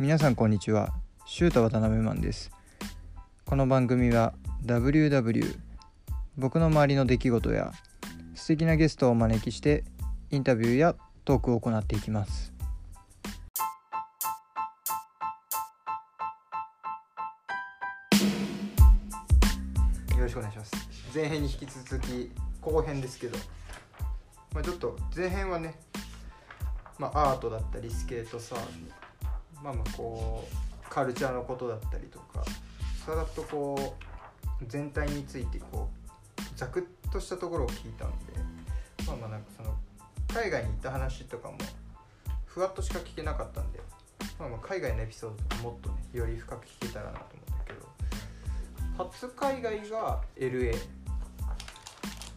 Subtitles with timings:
[0.00, 0.94] 皆さんこんにちは。
[1.26, 2.52] シュート渡辺マンです。
[3.44, 4.32] この番組は
[4.64, 5.58] WW
[6.36, 7.72] 僕の周りの出来事や
[8.36, 9.82] 素敵なゲストを招きして
[10.30, 10.94] インタビューや
[11.24, 12.52] トークを行っていきます。
[20.16, 20.72] よろしくお願いします。
[21.12, 22.30] 前編に引き続き
[22.60, 23.36] 後編ですけど、
[24.54, 25.74] まあ、ちょっと前編はね、
[27.00, 29.07] まあ、アートだったりスケートサーフィン
[29.62, 30.46] まあまあこ
[30.86, 32.44] うカルチャーのことだったりとか
[33.04, 33.96] さらっとこ
[34.60, 35.88] う全体についてこ
[36.38, 38.16] うざくっとしたところを聞いたんで
[39.06, 39.74] まあまあなんかその
[40.28, 41.58] 海外に行った話とかも
[42.46, 43.80] ふわっとしか聞けなかったんで、
[44.38, 50.76] まあ、まあ海外のエピソードとかもっとねより深く聞けたらなと思うんだけど初海外が LA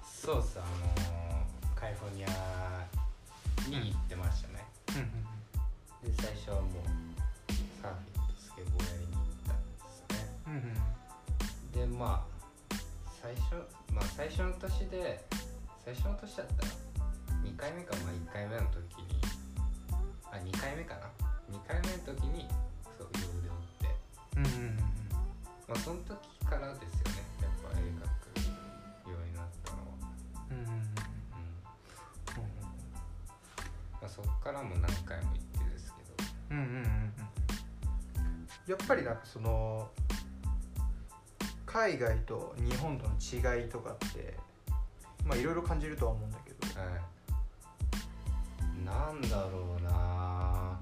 [0.04, 1.22] そうっすあのー
[1.82, 2.28] カリフォルニア
[3.68, 4.68] に行ってましたね、
[6.04, 7.11] で最初はもう
[11.74, 12.76] でまあ
[13.22, 13.56] 最初
[13.94, 15.24] まあ最初の年で
[15.86, 16.72] 最初の年だったら
[17.44, 19.22] 2回目かまあ1回目の時に
[20.32, 21.12] あ2回目かな。
[21.52, 22.48] 2回目の時に
[22.98, 23.96] そう両腕を打って。
[24.38, 24.78] うんうん
[25.68, 27.24] まあその時からですよね。
[27.42, 29.84] やっぱ絵描くようになったのは。
[30.50, 30.84] うんうんうんうん。
[34.02, 36.30] まあ、そっからも何回も行ってるですけど。
[36.52, 37.14] うんうんうんうん。
[38.68, 39.92] やっぱりなんかその
[41.72, 44.36] 海外と日本との違いとかって
[45.26, 46.80] まあいろいろ感じるとは思うんだけど。
[46.80, 47.02] はい
[48.84, 49.92] なんだろうな。
[49.92, 50.80] ま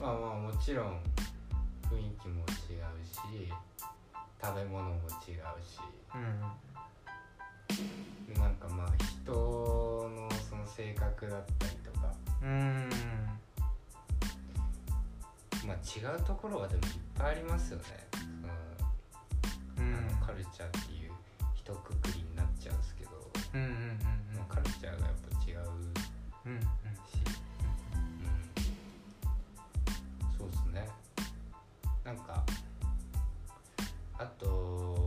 [0.00, 1.00] あまあもちろん
[1.90, 2.46] 雰囲気も違う
[3.06, 3.18] し
[4.42, 5.80] 食べ物も違うし。
[6.14, 6.18] う
[8.36, 8.38] ん。
[8.40, 12.12] なんかまあ人のその性格だったりとか。
[12.42, 12.90] うん。
[15.66, 17.84] まあ違うところはでもいっぱいありますよね。
[18.42, 18.73] うん
[20.24, 21.12] カルチャーっていう
[21.54, 21.76] 一括
[22.16, 23.10] りになっちゃうんですけど、
[23.54, 23.98] うんうんうん
[24.36, 25.58] まあカルチャーがやっぱ違う
[26.46, 26.66] うんうんし、
[27.92, 27.96] う
[30.26, 30.88] ん、そうですね。
[32.04, 32.42] なんか
[34.18, 35.06] あと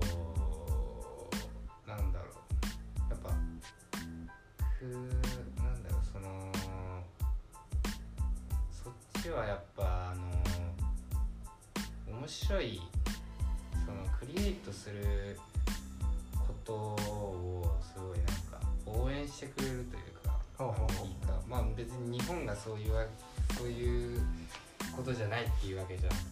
[1.87, 2.33] なんだろう。
[3.09, 3.29] やっぱ
[4.79, 6.01] ふなんだろう。
[6.11, 6.51] その
[8.71, 10.21] そっちはやっぱあの
[12.19, 12.81] 面白い
[14.19, 15.37] クリエイトする
[16.33, 20.39] ことをすごいなんか応援してくれるというか
[21.03, 23.05] いいかまあ別に日本がそういうわ
[23.57, 24.21] そういう
[24.95, 26.27] ことじゃないっていうわけじゃなくて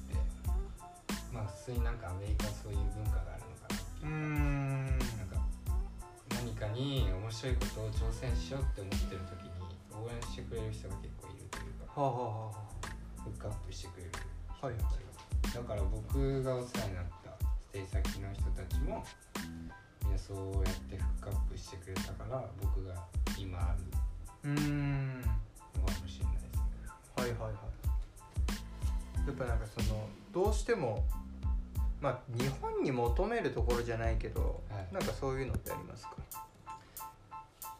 [1.31, 5.37] まあ普通になんかアメリカはそういう文化があるのかなうーんなんか
[6.41, 9.55] 何かに面白いことを挑戦しようって思ってる時に
[9.93, 12.51] 応援してくれる人が結構いるというかはあはあは
[13.23, 14.11] フックアップしてくれる
[14.57, 17.24] 人はいたちが、だから僕がお世話になった
[17.75, 19.03] ステイ先の人たちも
[20.03, 22.93] みんなそうやってフックアップしてくれたから僕が
[23.37, 23.75] 今あ
[24.43, 25.21] るうーん。
[25.21, 26.51] のかもしれないですね。
[27.17, 27.51] はいはいはい。
[29.27, 31.03] やっぱなんかそのどうしても
[31.99, 34.93] まあ日本に求めるところじゃないけど、はい。
[34.93, 36.11] なんかそういうのってありますか？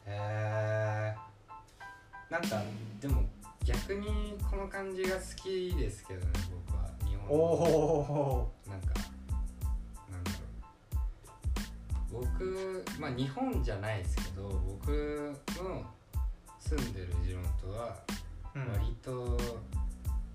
[0.04, 2.62] えー、なんか
[3.00, 3.22] でも
[3.64, 6.32] 逆にこの感じが好きですけどね
[6.68, 6.84] 僕は。
[7.08, 8.92] 日本のおなんか
[12.20, 15.84] 僕まあ日本じゃないですけど僕の
[16.58, 17.96] 住んでる地元は
[18.54, 18.72] うん。
[18.72, 19.12] 割と、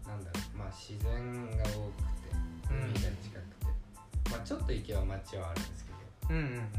[0.08, 1.12] なんだろうまあ自然
[1.58, 2.30] が多くて
[2.70, 2.84] うん。
[2.84, 3.66] 海が近くて、
[4.30, 5.98] まあちょっと行けば街はあるんですけど。
[6.30, 6.70] うんうん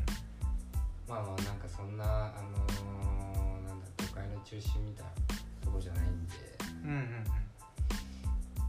[1.09, 5.11] まあまあなんかそんなあのーなんだ都会の中心みたいな
[5.63, 6.35] とこじゃないんで、
[6.85, 7.25] うんうん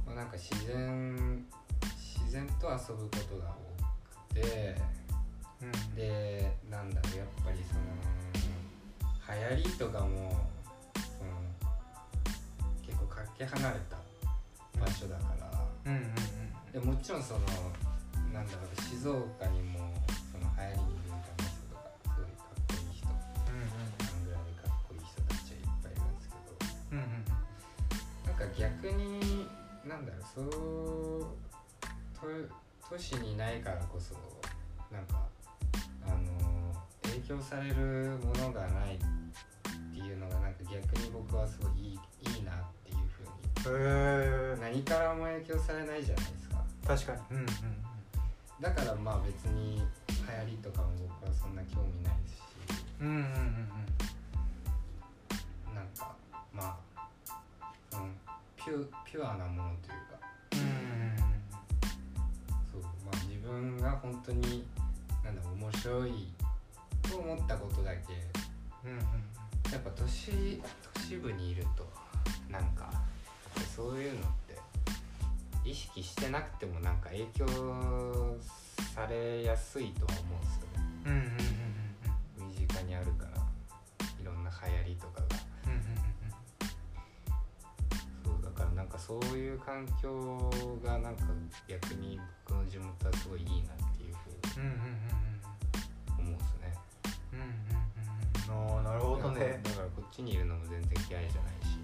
[0.08, 1.46] まあ、なんか自然
[1.96, 3.56] 自然と遊ぶことが
[4.34, 4.42] 多くて。
[4.42, 5.03] うんうん
[5.96, 7.82] でなんだろうやっぱりその
[9.36, 10.50] 流行りとかも
[10.94, 11.32] その
[12.86, 13.98] 結構かけ離れた
[14.80, 15.52] 場所だから、
[15.86, 16.14] うんうんうん
[16.74, 17.40] でもちろんその
[18.34, 19.94] なんだろう静岡にも
[20.32, 26.58] その流行りに敏感な人とかすごいかっこいい人アングラでかっこいい人たちはいっぱいいるんですけど
[26.94, 27.30] うんうんうん
[28.26, 29.46] なんか逆に
[29.86, 31.44] なんだろうそう
[32.18, 32.50] と
[32.90, 34.16] 都市にいないからこそ
[34.90, 35.43] なんかあ
[37.24, 38.98] の影響されるものがないっ
[39.94, 42.00] ていうのがなんか逆に僕はすごいいい
[42.38, 44.62] いいなっていうふうに。
[44.62, 46.64] 何からも影響されないじゃないですか。
[46.86, 47.38] 確かに。
[47.38, 47.48] うんうん
[48.62, 52.42] だからまあ別に流行りとかも僕はそんな興味ないですし。
[53.02, 53.20] うんうんうん。
[53.20, 53.26] う
[55.72, 56.16] んなんか
[56.54, 56.78] ま
[57.92, 58.16] あ、うん、
[58.56, 60.20] ピュピュアなものというか。
[60.54, 61.34] うん
[63.44, 64.66] 分が本当に
[65.24, 66.28] なんだ面白い
[67.14, 68.14] と思ったことだけ。
[68.84, 69.00] うんうん
[69.72, 70.62] やっぱ都市
[70.94, 71.88] 都市部にいると
[72.48, 72.92] なんか
[73.76, 74.60] そういうのって
[75.68, 77.48] 意識してなくてもなんか影響
[78.94, 80.84] されやすいとは思うんですよね。
[81.06, 83.42] うんうんうんうん身近にあるから
[84.22, 85.28] いろんな流行りとかが。
[85.66, 85.84] うんうん
[88.24, 90.52] そうだからなんかそういう環境
[90.84, 91.24] がなんか
[91.68, 94.16] 逆に僕の地元はすごいいいなっていう
[94.54, 95.33] ふうにうんうんうん
[97.34, 97.50] うんうん
[98.54, 98.78] うんうん。
[98.78, 99.60] ああなるほどね。
[99.64, 101.80] だからこっちにいるのも全然嫌いじゃないし。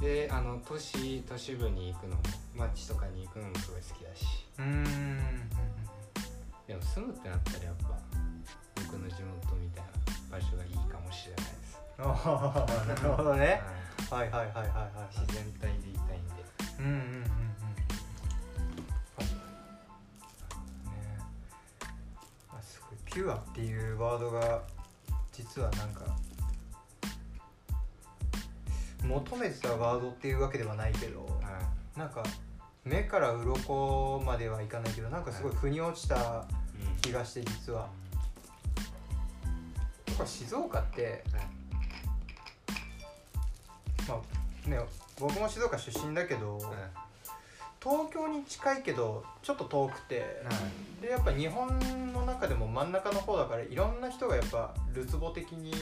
[0.00, 2.22] であの都市都市部に行くのも
[2.56, 4.46] 街とかに行くのもすごい好きだし。
[4.58, 5.18] うん
[6.66, 7.98] でも住むってなったらやっぱ
[8.76, 9.84] 僕の地元みたい
[10.30, 13.60] な場所がいいかもしれないです、ああなるほどね。
[14.08, 14.30] はい。
[14.30, 15.18] はいはいはいはいはい。
[15.18, 16.44] 自然体でいたいんで。
[16.78, 17.59] うんうんうん
[23.12, 24.62] ピュアっていうワードが
[25.32, 26.04] 実はなんか
[29.04, 31.60] 求めてたワードっていうわけではないけどは
[31.96, 32.22] なんか
[32.84, 36.44] 目から鱗まではいかないけどなんかすごい腑に落ちた
[37.02, 37.88] 気がして実は。
[40.06, 41.44] やっぱ静岡ってはい。
[44.08, 44.20] ま
[44.66, 44.78] あね
[45.18, 46.58] 僕も静岡出身だけど
[47.82, 50.42] 東京に近いけどちょっと遠くて
[51.00, 51.68] でやっぱ日本
[52.12, 55.72] の中でも真ん中の方だからいろんな人がやっぱるつぼ的に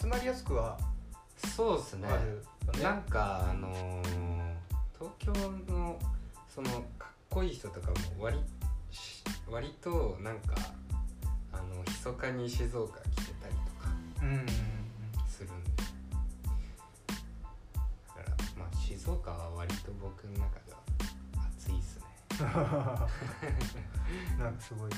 [0.00, 0.76] 集まりやすくは
[1.56, 2.08] そうですね。
[2.08, 2.82] あるよね。
[2.82, 4.50] なんかあのー
[4.98, 5.32] 東京
[5.72, 5.98] の
[6.54, 8.36] そのかっこいい人とかも割
[8.90, 10.54] し割となんか
[11.52, 13.88] あの密かに静岡来てたりとか
[14.22, 14.46] うんうんうん。
[15.26, 15.70] するんで。
[18.08, 20.69] だからまあ静岡は割と僕の中で
[24.38, 24.90] なんかすごい。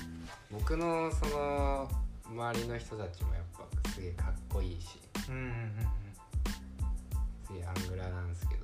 [0.50, 1.91] 僕のその
[2.27, 5.87] 周りの人たちもやっぱすげえかっこいいしうんうんうん
[7.47, 8.62] すげえアングラなんですけど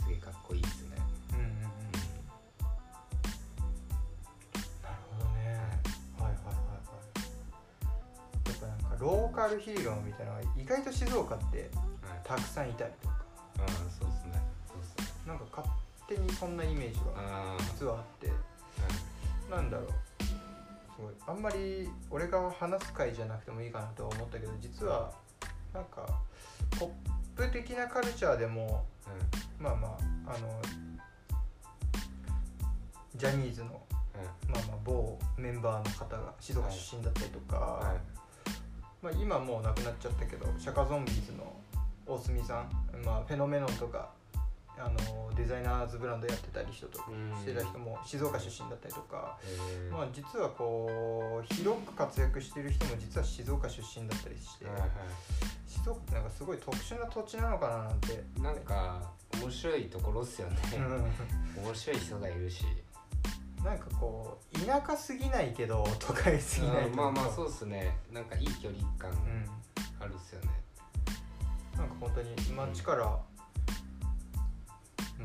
[0.00, 0.96] すげえかっこいいっすね。
[1.32, 1.50] うんうんうん。
[1.50, 1.58] うん
[4.82, 5.42] なるほどね。
[6.18, 6.92] はいはいはいは
[8.46, 8.48] い。
[8.48, 11.70] やっぱなんかローカルヒーローみたいなのが意外と静岡って
[12.02, 12.20] はい。
[12.24, 13.14] たくさんいたりとか。
[13.58, 14.40] ああそうっすね。
[14.68, 15.06] そうっすね。
[15.26, 15.68] なんか勝
[16.08, 18.32] 手にそんなイメージがああ実はあって。
[19.50, 19.88] なんだろう。
[20.24, 20.34] す
[20.98, 21.14] ごい。
[21.26, 25.12] あんまり俺が話す回じゃなくてもいいかなとは思ったけど実は
[25.74, 26.06] なんか
[26.78, 26.90] ポッ
[27.36, 28.84] プ的なカルチャーでも
[29.58, 29.88] まあま
[30.26, 30.62] ああの
[33.14, 33.80] ジャニーズの
[34.14, 34.52] うん。
[34.52, 38.18] まあまあ某メンバーの方が静岡出身だったりとか、はい。
[39.02, 41.54] まあ、今もう亡くなっちゃったけどシャカゾンビーズの
[42.04, 44.10] 大隅さん、まあ、フェノメノンとか
[44.80, 49.38] あのデザイナーズブランドやってたり人とうんしてた人も静岡出身だったりとか、
[49.90, 54.88] まあ、実はこう広く活躍してる人も実は静岡出身だったりして、はいは
[55.66, 59.02] 静岡ってなんかすごい特殊な土地なのかななんて、いなんか
[59.40, 60.56] 面白いところっすよね。
[61.56, 62.64] 面白い人がいるし。
[63.64, 66.76] なんかこう田舎すぎないけど都会すぎない。
[66.84, 67.96] というかまあまあそうっすね。
[68.12, 69.46] なんかいい距離感うん。
[70.00, 70.48] あるっすよね。
[71.76, 73.18] なんか本当に街から、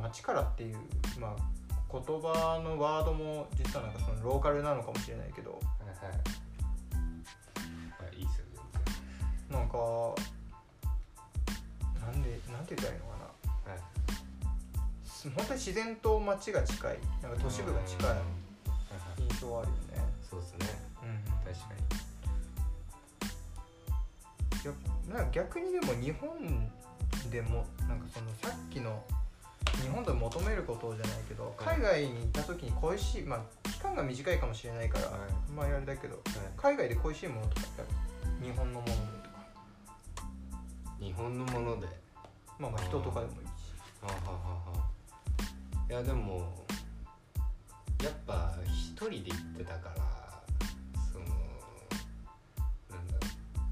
[0.04, 0.78] 街からっていう
[1.20, 1.54] まあ
[1.92, 5.52] 言葉のワードも実はなんかそのローカルなのかもしれないけど。
[5.52, 5.62] はい
[6.06, 6.16] はい。
[8.06, 8.46] はいいいっすよ
[9.50, 9.78] 全なんか
[12.02, 13.18] なんでなんて言ったらいいのか
[13.68, 13.72] な。
[13.72, 13.82] 然はい。
[15.06, 16.98] す本当に自然と街が近い。
[17.22, 18.16] なんか都市部が近い
[19.30, 20.04] 印象はあるよね。
[20.30, 20.66] そうっすね。
[21.04, 21.54] うん。
[21.54, 21.84] 確かに。
[24.64, 24.74] いや
[25.16, 26.30] なんか逆にでも日本
[27.30, 29.04] でもなんかそのさっきの
[29.82, 31.76] 日本で求めることじゃないけどはい。
[31.78, 35.52] 海外に行った時に恋しいまあ期間が短いかもしれないから、はい。
[35.52, 36.24] まああれだけどはい。
[36.58, 39.34] 海外で恋しいものとかって日本のものでとか。
[41.00, 41.88] 日本のもので？
[42.60, 43.52] まあまあ人とかでもいいし。
[44.02, 44.90] はははは
[45.90, 46.66] いやでも
[48.04, 50.44] やっぱ一人で行ってたから
[51.12, 51.26] その
[52.90, 53.16] なんだ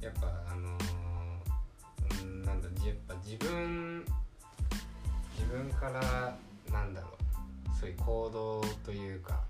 [0.01, 0.77] やっぱあの
[2.21, 4.05] うんなんだやっぱ自分
[5.41, 6.35] 自分から
[6.71, 9.41] なんだろうそういう行動というか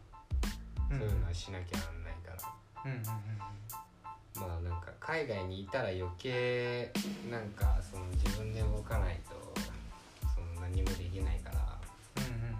[0.90, 3.04] そういうのはしなきゃなんないから、うんうんうん
[4.34, 6.90] まあなんか海外にいたら余計
[7.30, 9.36] なんかその自分で動かないと
[10.34, 11.78] その何もできないから、
[12.18, 12.56] うんうんうん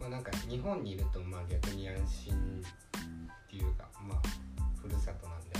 [0.00, 4.18] まあ、なんか日本にいるとまあ逆に安心っていうかまあ
[4.82, 5.55] ふるさとなんで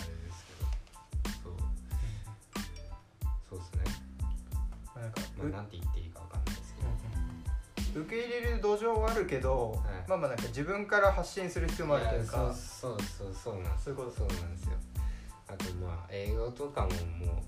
[5.36, 6.82] まあなんて言っていいかわかんないですけ
[7.92, 9.80] ど、受け入れる土壌はあるけど、はい。
[10.08, 12.38] まあまあなんか自分から発信する必要もあるというか。
[12.42, 13.84] やそうそうそうそうなんです。
[13.84, 14.72] そういうことそうなんですよ。
[15.48, 16.88] あとまあ英語とかも
[17.26, 17.42] も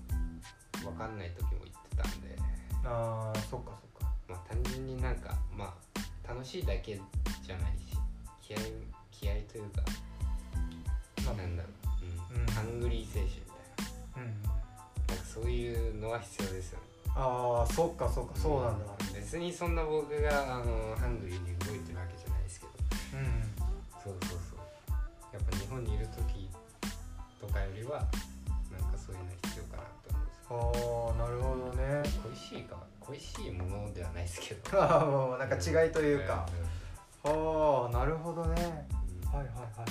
[0.81, 2.37] う分かんない時も言ってたんで。
[2.85, 4.13] あーそっかそっか。
[4.27, 6.99] まあ単純になんかまあ楽しいだけ
[7.43, 7.97] じゃないし
[8.41, 8.61] 気合い
[9.11, 9.81] 気合いというか、
[11.25, 11.69] まあなんだろ
[12.01, 12.41] う、うん。
[12.41, 12.47] うん。
[12.47, 13.31] ハングリー精神み
[14.13, 14.41] たいうん。
[14.43, 14.49] な
[15.09, 16.85] なんかそういうのは必要ですよね
[17.21, 18.85] ああそっかそっかそうなんだ。
[19.13, 22.71] 別にそんな僕があのハングリーに動いてるわけじゃないですけど。
[23.19, 23.43] うん
[24.01, 24.59] そうそうそう。
[25.33, 26.49] やっぱ日本にいる時
[27.41, 27.99] とかよりは
[28.71, 31.13] なんかそういうの必要かなと思うんですよ。
[31.19, 32.03] ああなるほどね。
[32.23, 34.79] 恋しいか恋しいものではないですけど。
[34.81, 36.79] ああもうなんか違いというか、うん
[37.21, 38.53] ああなるほどね。
[38.55, 39.89] はいはいはいうんはいはいはい。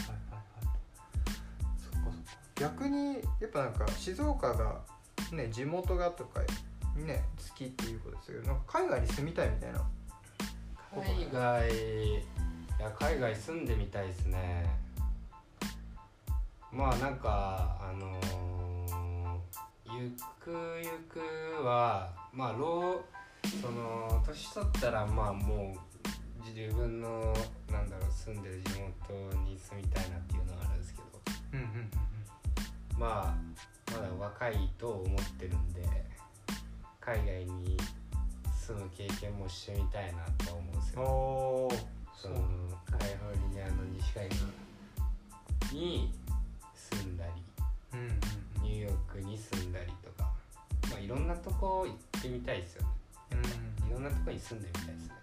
[1.76, 2.40] そっかそっか。
[2.54, 4.80] 逆にやっぱなんか静岡が
[5.32, 6.40] ね地元がとか
[7.04, 9.84] ね好きっていうことですけどなんか海外に住みたいみたいな。
[10.94, 12.22] 海外い
[12.80, 14.66] や海外住んでみたいですね。
[16.72, 18.68] まあなんかあのー
[19.90, 20.50] ゆく
[20.82, 23.02] ゆくはまあ老
[23.60, 27.34] その年取ったらまあもう自分の
[27.70, 31.04] なんだろう住んでる地元に住みたいなっていうのはあるんですけど。
[31.54, 32.98] うんうんうん。
[32.98, 35.82] まあまだ若いと思ってるんで
[37.08, 37.78] 海外に
[38.52, 41.08] 住む経験もしてみたいなとは思うんですうんよ。
[41.08, 41.76] おー。
[42.14, 42.34] その
[42.84, 46.12] カリフォルニアの西海岸に
[46.74, 47.42] 住んだり
[47.94, 48.08] うんうん
[48.62, 50.30] ニューヨークに住んだりとか。
[50.90, 52.88] まあいろんなとこ行ってみたいですよね。
[53.32, 53.38] うん。
[53.38, 53.40] う
[53.86, 55.14] んいろんなとこに住んでみたいですね。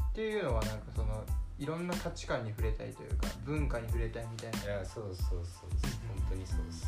[0.00, 1.22] っていうのはなんかその
[1.58, 4.76] いろんな価値観に触れたいというか文化に触れたいみたいな。
[4.76, 5.70] いやそうそうそう
[6.08, 6.86] 本当にそうです、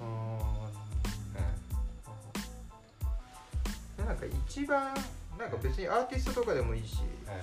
[0.00, 0.70] あは
[4.04, 4.94] なんか一番
[5.38, 7.34] なんか別にアーティストとかでもいいしは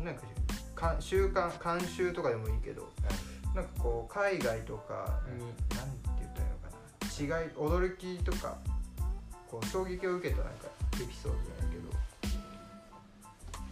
[0.00, 0.04] い。
[0.04, 0.22] なんか
[0.74, 2.92] か習慣慣習とかでもいいけど
[3.54, 6.76] なんかこう海外とかに何て言ったらいいのかな。
[7.18, 8.58] 違い驚きとか
[9.50, 11.88] こう衝撃を受けたなんかエピソードじゃないけど。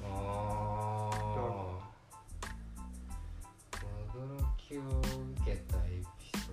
[0.07, 1.25] あー。
[4.15, 6.51] 驚きを受けたエピソー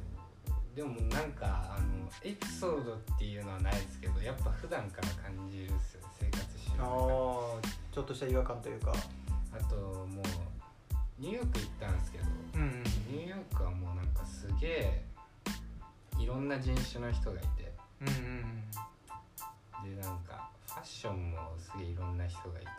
[0.50, 0.76] ド。
[0.76, 1.86] でもなんかあの
[2.24, 4.01] エピソードっていうのはないです
[4.32, 6.96] やっぱ普段から感じるっすよ生活しながらあ
[7.92, 8.94] ちょっとした違和感というか。
[9.54, 10.26] あともう
[11.20, 12.24] ニューヨーク行ったんですけど
[12.56, 12.84] うんうん。
[13.12, 15.04] ニューヨークはもうなんかすげえ
[16.18, 17.74] いろんな人種の人がいて。
[18.02, 18.64] うんうん
[19.84, 22.70] でなんかファッションもすげえいろんな人がいて。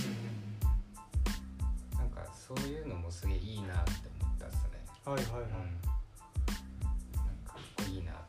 [0.00, 1.98] うん。
[1.98, 4.84] なんかそういうのもすげえいいなって思ったっすね。
[5.04, 5.48] はいはいはい、うん、
[7.16, 8.27] なんかかっこいいなって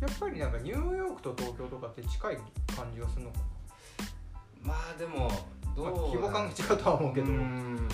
[0.00, 2.38] やっぱりなんかニューヨークと東京とかって近い
[2.76, 3.38] 感じがするのか
[4.62, 5.30] まあでも
[5.74, 7.88] どうな、まあ、規模感が違うとは思うけど、うん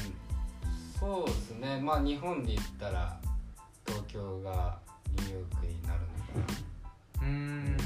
[0.99, 1.81] そうですね。
[1.81, 3.19] まあ日本で言ったら
[3.85, 4.79] 東京が
[5.17, 6.53] ニューヨークになるのか
[7.21, 7.27] な。
[7.27, 7.77] うーん。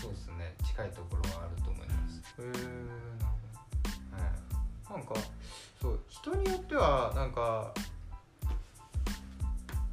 [0.00, 0.52] そうですね。
[0.66, 2.18] 近いところはあると思います。
[2.42, 2.58] へえなる
[4.10, 4.88] ほはい。
[4.88, 5.14] どなんか
[5.80, 7.72] そう人によってはなんか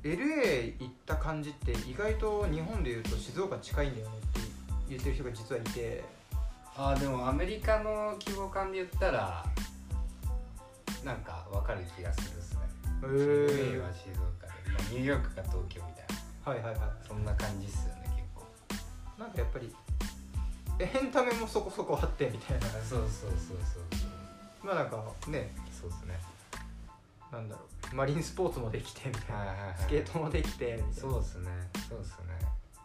[0.04, 4.40] LA 行った感じって意外と日本でいうと静岡近いんだよねって
[4.90, 6.04] 言ってる人が実はいて。
[6.76, 9.46] あーでもアメリカの規模感で言ったら
[11.04, 12.60] なんか分かる気がするですね。
[13.04, 16.06] へ LA えは静岡で、まあ、ニューヨークか東京みたい
[16.46, 16.52] な。
[16.52, 17.08] はいはいはい。
[17.08, 19.22] そんな感じっすよね結構。
[19.22, 19.76] なんかやっぱり
[20.80, 25.52] エンタメもそこそこあってみたいなそうそうそうそうまあなんかね。
[25.80, 26.20] そうですね。
[27.32, 29.36] なんだろうマリンスポーツもできてみたいな。
[29.38, 30.94] はいはいはいスケートもできてみたいな。
[30.94, 31.50] そうですね。
[31.90, 32.16] そうですね。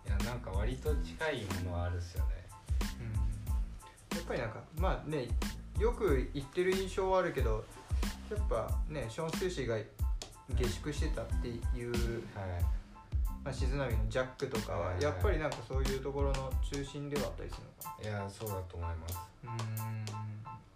[0.07, 2.31] いやなんか割と近いものはあるっすよね。
[4.12, 4.19] うん。
[4.19, 5.29] やっぱりなんかまあね
[5.79, 7.65] よく言ってる印象はあるけど
[8.31, 9.77] やっぱねショーン・スーシーが
[10.55, 11.93] 下宿してたっていう、
[12.35, 12.79] はい。
[13.45, 19.15] まあ、静波のジャックとかはやっぱりなんかそういうところの中心ではあったりするのかいやそうだと思います。
[19.45, 20.68] なうん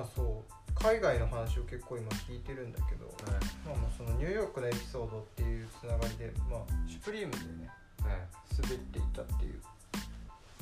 [0.00, 3.44] まあそう海外の話を結構今聞いてるんだけど、はい。
[3.68, 7.68] まあ、まあそのニューヨークのエピソードっていうつながりで、まあ、シュプリームでね
[8.02, 8.18] はい。
[8.62, 9.60] 滑っていったっていう、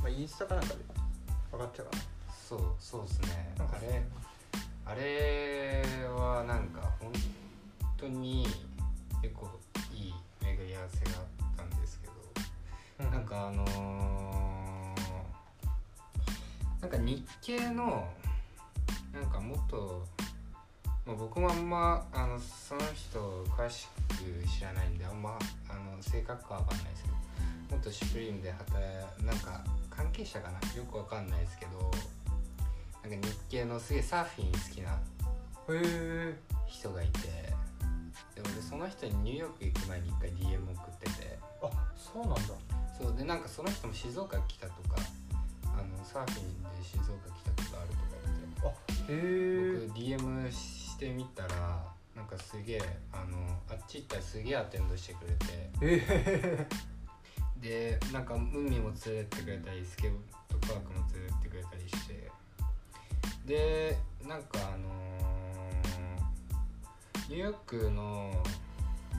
[0.02, 0.80] まあ、インスタかなんかで
[1.52, 2.02] 分かっちゃうかな。
[2.49, 3.54] そうそうですね。
[3.59, 4.02] なんかあれ
[4.87, 7.12] あれはなんか本
[7.97, 8.45] 当に
[9.23, 9.49] 結構
[9.95, 12.12] いい巡り合わせがあったんですけど、
[13.07, 13.11] うん。
[13.12, 14.78] なんかあのー
[16.80, 18.09] なんか日系の
[19.12, 20.07] なんかもっと、
[21.07, 25.38] まあ、僕もあんまあのその人詳しく知らないんであんま
[25.69, 27.15] あの性格は分かんないですけど
[27.71, 28.79] もっとシュプリームで働
[29.21, 30.59] いなんか関係者かな？
[30.77, 31.91] よくわかんないですけど
[33.09, 34.99] なんか日系のすげえサーフィン好きな
[36.67, 37.29] 人がいて
[38.35, 41.38] で俺その人にニューヨーク行く前に一回 DM 送ってて。
[41.61, 42.55] あそうなんだ。
[42.97, 44.97] そうでなんかその人も静岡来たとか
[45.65, 48.08] あのサーフィンで静岡来たことあるとか
[48.62, 48.75] 言っ
[49.07, 51.85] てへえ僕 DM してみたら
[52.17, 52.81] なんかすげえ
[53.12, 53.38] あの
[53.71, 55.71] あっち行ったらすげえアテンドしてくれて。
[55.81, 56.67] え
[57.61, 60.12] でなんか海も連れてってくれたりスケー
[60.49, 62.31] トパークも連れてってくれたりして。
[63.45, 65.09] でなんかあのー
[67.29, 68.33] ニューヨークの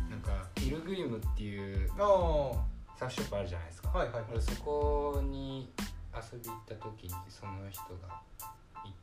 [0.09, 2.63] なんかイルグリムっていうああは
[2.97, 3.91] サーフショップあるじゃないですか。
[3.93, 4.23] いはいはい。
[4.31, 5.71] 俺そこに
[6.15, 8.58] 遊び行った時にその人がい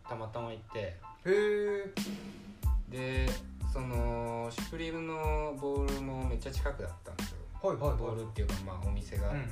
[0.09, 0.79] たまたまいて。
[0.79, 1.93] へえ
[2.89, 3.29] で
[3.73, 7.37] そのシュプリームのボールもめっちゃ近くだったんですよ。
[7.63, 7.99] はいはいはい。
[7.99, 9.49] ボールっていうかまあお店が、うんうんうん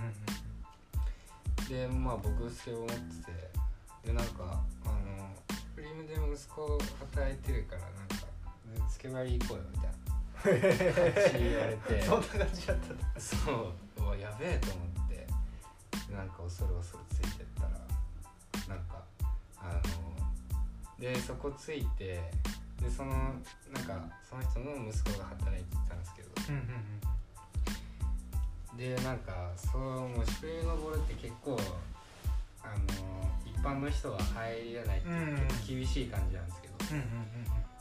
[1.69, 3.55] でまあ僕それを持ってて。
[4.05, 9.95] でなんかあのシュプリームで息子働いてるからなんかつけ割り行こうよみたいな。
[11.39, 12.03] 言われて。
[12.03, 13.07] そんな感じだったんだ。
[13.19, 13.73] そ
[14.13, 14.21] う。
[14.21, 15.27] やべえと思って。
[16.09, 17.71] でなんか恐る恐るついてったら
[18.77, 19.03] なんか
[19.59, 20.14] あの
[20.99, 22.21] でそこついて
[22.81, 23.19] でそのな
[23.81, 26.29] んかその人の息子が働いてたんですけど。
[26.51, 26.65] うんうん
[28.77, 31.57] でなんかそうもうシュプリームのボールって結構
[32.61, 37.05] あの一般の人は入れないって結構厳しい感じなんですけど、うんうん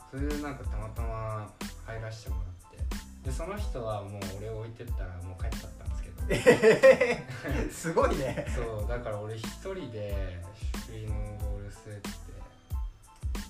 [0.08, 1.50] それでなんかたまたま
[1.84, 3.28] 入らせてもらって。
[3.28, 6.22] でその人はもう俺を置いてったらもう帰っちゃったんですけど。
[6.28, 7.26] え
[7.66, 8.46] ーすごいね。
[8.54, 12.23] そうだから俺一人でシュプリームのボール滑って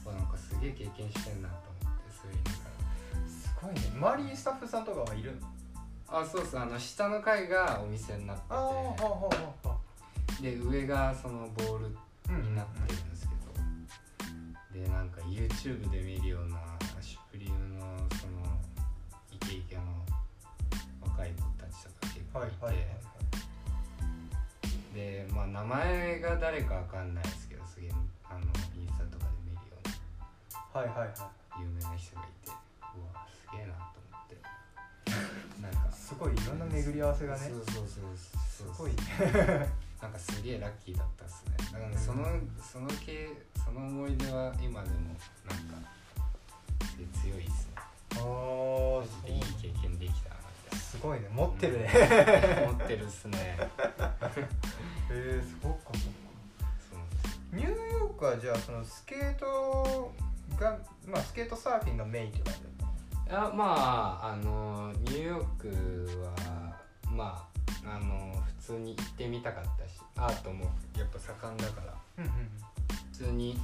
[0.05, 3.29] わなんかすげえ経験してんなと思って滑りながら。
[3.29, 3.81] すごいね。
[3.95, 5.49] 周りにスタッフさんとかはいるの？
[6.07, 9.31] あそうそうあの下の階がお店になってああはあは
[9.64, 9.77] あは
[10.40, 11.87] で上がそのボール
[12.29, 16.59] うんになってるんですけど、でなんか YouTube で見るような
[17.01, 17.81] シュプリームの
[18.21, 18.33] その
[19.33, 19.83] イケイケの
[21.01, 22.95] 若い子たちとか結構いて、はいはいはい
[24.95, 27.90] でまあ名前が誰かわかんないですけどすげえ
[28.31, 28.40] あの
[28.77, 29.27] インスタとか
[30.75, 31.09] はいはいはい。
[31.09, 34.35] な有名な人がいてうわすげえなと思って。
[35.63, 35.93] なんか。
[35.95, 37.39] すごいいろんな巡り合わせがね。
[37.39, 38.93] そうそうそうすごい
[40.03, 41.57] なんかすげえラッキーだったっすね。
[41.73, 42.27] だからその、
[42.61, 45.15] その系その思い出は今でも
[45.47, 45.89] なんか
[47.23, 47.75] 強いっすね。
[47.77, 51.29] あマジでいい経験できたすごいね。
[51.29, 51.89] 持ってるね。
[51.89, 53.39] たいな思ってるっすね。
[53.39, 53.71] へ
[55.11, 56.09] えそっかそっか。
[56.91, 57.39] そうなんですよ。
[57.53, 60.13] ニューヨークはじゃあそのスケート
[60.61, 62.75] がまあスケートサーフィンがメインって感じ
[63.31, 65.69] いやまああのニューヨーク
[66.23, 66.77] は
[67.11, 67.49] ま
[67.85, 70.64] ああの普通に行ってみたかったしアートも
[70.97, 71.93] やっぱ盛んだから。
[71.93, 72.33] たうんうん。
[73.12, 73.59] 普通に。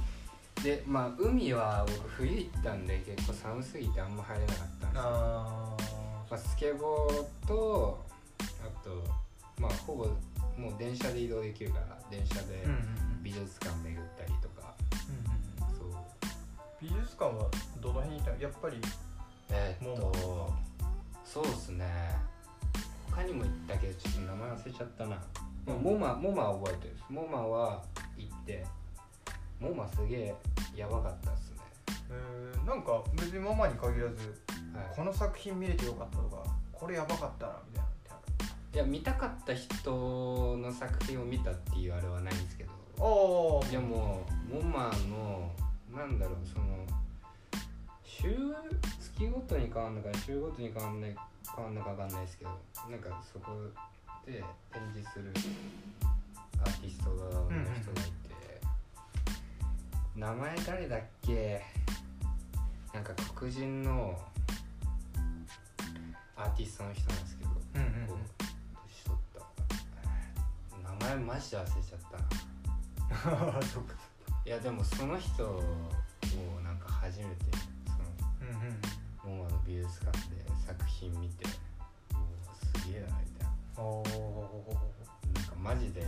[0.63, 5.03] でまあ海は僕冬行ったんで結構寒すぎてあんま入れなかったんですよ。
[5.05, 5.77] あ
[6.29, 8.05] まあ、スケボーと
[8.63, 9.03] あと
[9.59, 10.05] まあほぼ
[10.57, 12.77] もう電車で移動できるから電車でーうんうん
[13.15, 13.23] うん。
[13.23, 14.73] 美術館巡ったりとか、
[15.25, 15.30] うん
[16.81, 18.41] 美術館はどの辺にいたの？
[18.41, 18.77] やっぱり
[19.51, 20.53] えーっモと
[21.23, 21.85] そうっすね。
[23.09, 25.17] 他にも行ったけどちょっと名前忘れちゃったな、
[25.65, 27.05] でもモマモマは覚えてるです。
[27.09, 27.83] モマは
[28.17, 28.65] 行って
[29.59, 30.35] モマすげえ
[30.75, 31.57] やばかったっすね、
[32.09, 32.65] えー。
[32.65, 34.41] なんか別にママに限らず
[34.73, 37.89] はい、この作品見れてよかったとかこれやばかったなみたいな
[38.73, 42.71] いや見たかった人の作品を見たっていうあれはないんですけど。
[42.71, 45.51] るああでもモマの
[45.95, 46.65] なんだろうその
[48.03, 48.35] 週
[48.99, 51.15] 月ごとに変わんのか週ごとに変わんない
[51.55, 52.51] 変わんのか分かんないですけど
[52.89, 53.51] なんかそこ
[54.25, 55.31] で展示する
[56.63, 58.11] アーティスト側の人がいて、
[60.15, 61.63] 名前誰だっけ？
[62.93, 64.15] なんか黒人の
[66.35, 68.07] アーティストの人なんですけど、うんうんうん。
[68.07, 71.05] 年取った。
[71.05, 73.61] 名前マジで忘れちゃったな。
[73.65, 73.95] そっか
[74.45, 75.61] いやでもその人を
[76.63, 77.29] なんか初めて
[78.41, 78.81] うんうん。
[79.21, 84.03] そのモマの美術館で作品見てすげえなみたいおお
[85.33, 86.05] ななんかマジで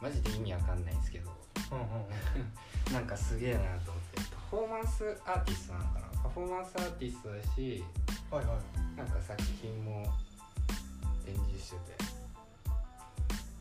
[0.00, 1.30] マジで意味わかんないんですけど。
[1.72, 2.92] うんうんうん。
[2.94, 4.20] なんかすげえなと思って。
[4.50, 6.06] パフォーマンスアーティストなのかな？
[6.22, 7.84] パフォーマンスアーティストだし
[8.30, 8.96] はいはい。
[8.96, 10.06] なんか作品も
[11.24, 12.04] 展示してて。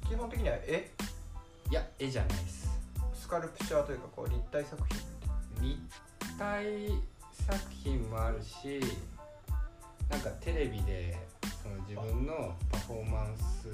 [0.07, 0.91] 基本的には絵？
[1.69, 2.59] いや絵じゃないです。
[2.65, 2.68] ス
[3.29, 5.69] カルプチャーというかこう立体作品。
[5.69, 6.65] 立体
[7.47, 8.81] 作品もあるし
[10.09, 11.15] なんかテレビで
[11.61, 13.69] その自分のパフォーマンス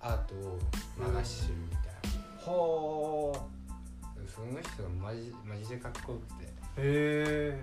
[0.00, 0.58] アートを
[0.98, 1.82] 流してるみたい
[2.46, 3.48] な、は
[4.26, 6.44] その人がマジマジでかっこよくて。
[6.44, 7.62] へえ。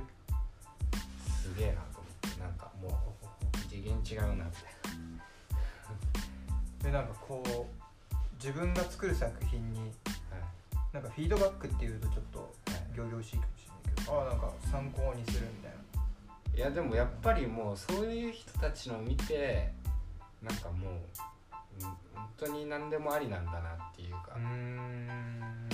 [1.20, 4.52] すげえなと思ってなんかもう次元違うなみたい
[6.84, 9.92] でなんかこう自分が作る作品に
[10.96, 12.56] な、なんかフィードバックっていうとちょっと
[12.96, 14.20] 仰々しいかもしれないけど。
[14.20, 15.78] ああなんか参考にするみたいな。
[16.56, 19.74] いやでもやっぱりもうそういう人たちの見て
[20.42, 20.94] なんかもう
[21.82, 25.70] うん本当に何でもありなんだなっていうか、うーん。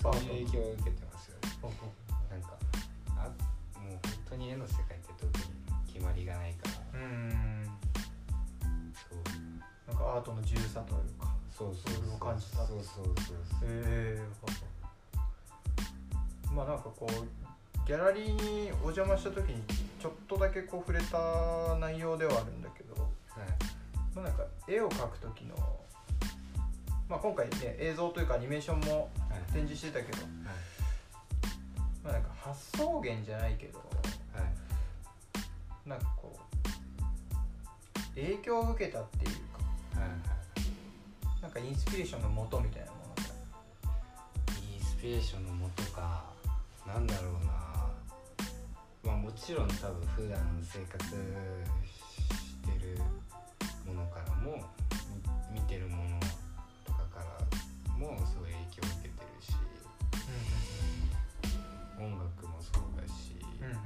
[0.00, 1.50] そういう影響を受けてますよね。
[2.30, 2.56] なんか
[3.16, 3.24] あ
[3.80, 5.44] もう本当に絵の世界って特に
[5.92, 7.00] 決まりがないから。
[7.00, 7.66] うん。
[8.94, 9.18] そう。
[9.88, 11.25] なんかアートの自由さというか
[11.56, 13.32] そうそうそれを感じたそうそうそうそ
[13.64, 13.68] う。
[13.68, 14.22] へえ
[16.54, 19.62] まあなんかこうギャラリーにお邪魔した時に
[20.00, 23.10] ちょっとだけこう触れた内容ではあるんだけど、はい
[24.14, 25.54] まあ、なんか絵を描く時の、
[27.08, 29.52] まあ、今回ね映像というかアニメーションもはい。
[29.52, 30.18] 展示してたけど、
[32.04, 33.84] まあ、なんか発想源じゃないけどは
[34.40, 35.88] いはい。
[35.88, 39.45] なんかこう影響を受けたっていう
[41.56, 43.22] かインスピレーションの元みたいなものが
[44.74, 46.24] インスピレーションの元か。
[46.86, 47.50] なんだろうな。
[49.04, 51.14] まあもちろん多分普段生活し
[52.62, 52.98] てる
[53.86, 54.62] ものからも
[55.52, 56.20] み見てるもの
[56.84, 59.52] とかからもすごい影響を受けてるし。
[61.98, 63.80] 音楽もそうだし、うんうんうん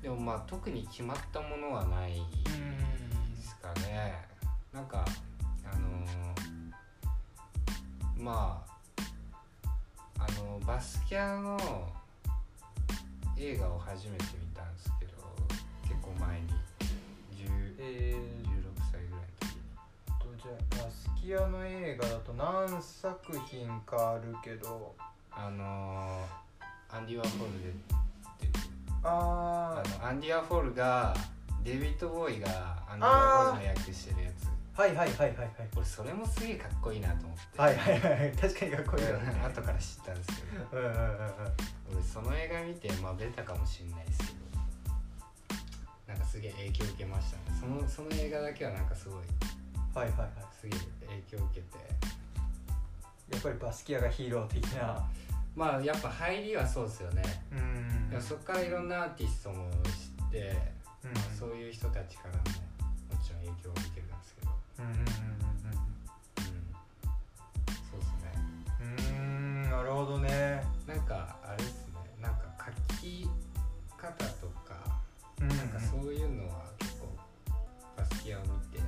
[0.00, 4.12] でもまあ特に決まったものはないですかね。
[4.72, 5.04] なんか
[8.26, 8.60] ま
[8.98, 9.06] あ
[10.18, 11.56] あのバスキャの
[13.38, 15.12] 映画を初めて見たんですけど
[15.82, 16.48] 結構前に。
[17.32, 18.44] 10えー。
[18.44, 19.46] 16歳ぐらいの時。
[19.46, 24.94] にとじゃあバスキアの映画だと何作品かあるけど。
[25.30, 26.46] あのー
[26.88, 27.72] アンディ・ワーホールで
[28.40, 28.58] 出て
[29.02, 31.14] ああのアンディ・ワーホールが
[31.62, 34.45] デビッド・ボーイがアンディ・ワーホールの役してるやつ。
[34.45, 34.45] あ
[34.76, 35.48] はいはいはいはいはい。
[35.74, 37.58] 俺それもすげえかっこいいなと思って。
[37.58, 39.40] はいはいはい確かにかっこいいよね。
[39.42, 40.78] 後から知ったんですけど。
[40.78, 41.30] うんうんうんうん。
[41.94, 44.36] 俺その映画見てまあベタかもしれないですけど。
[46.08, 47.42] なんかすげえ影響受けましたね。
[47.58, 49.18] そのその映画だけはなんかすごい
[49.94, 50.30] はいはいはい。
[50.60, 51.78] すげえ影響受けて。
[53.32, 55.08] やっぱりバスキアがヒーロー的な。
[55.56, 57.22] まあやっぱ入りはそうですよね、
[58.12, 58.20] うん。
[58.20, 60.54] そっからいろんなアーティストも知って、
[61.02, 61.12] うん。
[61.14, 63.95] まあ、そういう人たちからももちろん影響を受けるんですけど
[64.78, 65.06] うんうんうんうん
[67.90, 68.32] そうですね
[68.80, 72.40] うんうんうーんなるほどねなんかあれですねなんか
[72.90, 73.28] 書き
[73.96, 75.00] 方とか
[75.40, 77.08] うんなんかそういうのは結構
[77.96, 78.78] バスキアを見て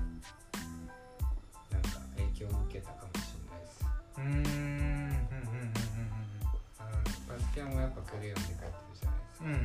[1.70, 3.84] なんか影響を受けたかもしれないです
[4.16, 5.72] うーんうんうんうん
[6.78, 6.90] あの
[7.28, 8.70] バスキアもやっぱクレヨンで描いてる
[9.00, 9.58] じゃないですか、うんうん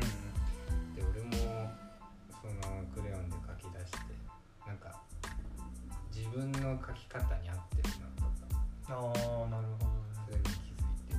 [7.13, 8.41] 方に合ってるなとか
[8.89, 10.02] ああなるほどね。
[10.26, 11.15] そういうの気づいて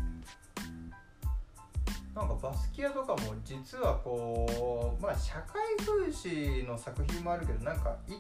[2.14, 8.14] なんかバスキアとかも実はこうまあ社会風刺の作品もあるけどなんかい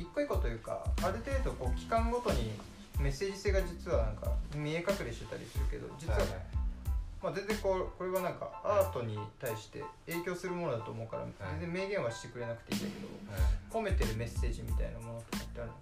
[0.00, 2.52] 一個一個というかある程度こう期間ごとに
[3.00, 6.26] メッセージ性が実はなんか見え隠れしてたりするけど実は、はい
[7.22, 11.24] まあ、全然こうこれはなんかアートに対して影響するものだと思うから
[11.60, 13.42] 全然明言はしてくれなくていいんだけどはい。
[13.70, 15.74] 込めてるメッセージみたいなものとかってあるの？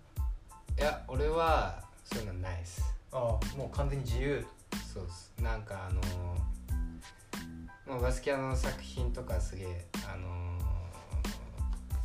[0.81, 2.83] いや俺はそういうのないです。
[3.13, 3.21] ああ
[3.55, 4.47] もう完全に自由。
[4.95, 5.31] そうです。
[5.43, 6.01] なんかあの
[7.87, 10.57] まあ、バスキアの作品とかすげえあの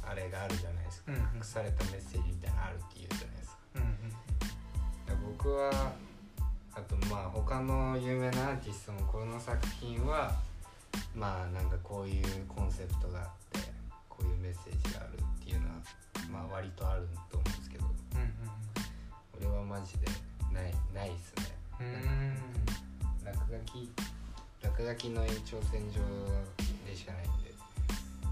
[0.05, 3.57] あれがあるじゃないですか、うん隠されたメッセージみたいなのあるっていうじゃないですか。
[3.75, 3.81] うん
[5.23, 5.37] うん。
[5.37, 5.93] 僕は
[6.73, 10.35] あとまあ他の有名なアーティストもこの作品は
[11.15, 13.71] まあなんかこういうコンセプトがあって
[14.09, 15.75] こういうメッセージがあるっていうのは
[16.29, 17.85] まあ割とあると思うんですけど。
[17.85, 18.64] うん
[19.47, 20.07] 俺はマジで
[20.53, 21.43] ないないっすね。
[21.79, 22.37] うんうん。
[23.25, 23.89] 落書き
[24.63, 25.99] 落書きの延長線上
[26.85, 27.49] でしかないんで。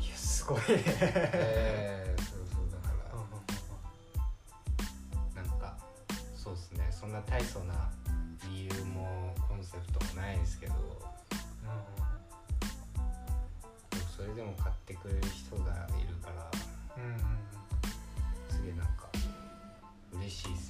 [0.06, 0.64] いやすごいね。
[0.70, 2.94] えー、そうそうだか
[5.36, 5.42] ら。
[5.42, 5.78] なんか
[6.36, 6.88] そうですね。
[6.92, 7.90] そんな大層な
[8.50, 10.74] 理由もコンセプトもないですけど。
[13.92, 16.50] でもそれでも買ってくれる人がいるから
[16.98, 17.20] うんうん
[18.50, 19.10] すげえなんか
[20.14, 20.63] 嬉しいっす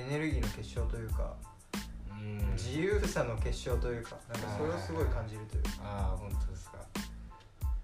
[0.00, 1.34] エネルギーの結晶というか、
[2.10, 2.52] うん。
[2.54, 5.70] 自由さの結晶というかなんかそれをすごい感じるというか。
[5.84, 6.78] ああ本当ですか。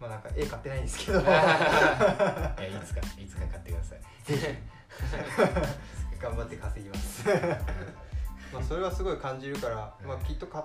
[0.00, 1.20] まあなんか絵買ってないんですけど。
[1.20, 4.00] いやいつかいつか買ってください。
[6.18, 7.28] 頑張って稼ぎます。
[8.52, 10.64] まあそれはすごい感じるから、まあ、きっと買っ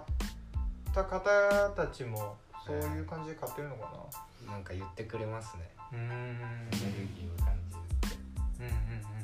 [0.93, 3.91] た方たちもそういう感じで買ってるのか
[4.47, 4.57] な。
[4.57, 5.69] んか言ってくれますね。
[5.91, 6.11] なうんうん。
[6.11, 8.17] エネルギーを感じるって。
[8.59, 9.20] うんうん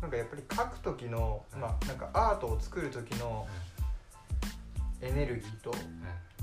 [0.00, 3.46] なんかやっぱり書く時の、まあなんかアートを作る時の
[5.00, 5.80] エネルギーとはい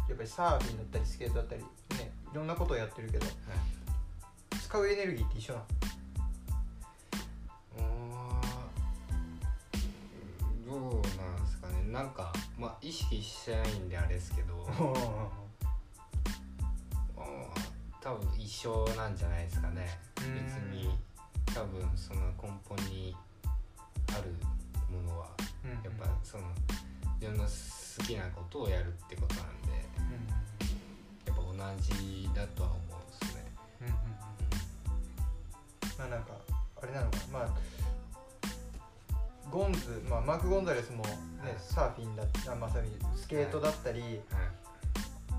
[0.10, 3.26] やっぱりサーフィンだったりスケートだったりねいろんなことをやってるけど
[4.62, 5.63] 使うエネルギーって一緒な
[7.78, 11.91] おーどうなんですかね。
[11.91, 14.68] なんかまあ意識してないんであれですけど
[18.02, 19.98] 多分一緒なんじゃないですかね。
[20.18, 20.28] 別
[20.72, 20.89] に。
[21.54, 23.15] 多分その根本に
[24.13, 24.34] ある
[24.91, 25.28] ものは
[25.84, 26.44] やっぱその
[27.20, 29.72] 自分の好きなことをやるってことなんで
[31.26, 33.46] やっぱ同じだとは思うんですね。
[33.82, 34.00] うんうんうん。
[35.98, 36.34] まあなんか
[36.82, 37.18] あれなのか。
[37.18, 37.50] なまあ
[39.52, 41.10] ゴンズ、まあ、マーク・ゴンザレスも、ね
[41.41, 41.56] はい。
[41.60, 44.12] サーフィンだあまあサーフィンスケートだったり、はい。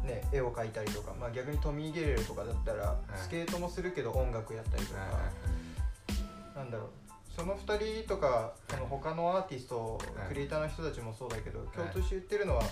[0.06, 3.18] ね、絵を描いたりとか、まあ、逆にトミー・ゲレルとかだったら、い。
[3.18, 6.56] スケートもするけど音楽やったりとか、はいはい。
[6.56, 7.05] なんだろう
[7.36, 11.66] その2人とかその他のアーティスト、はいクリエイターの人たちもそうだけどい。
[11.76, 12.62] 共通して言ってるのは、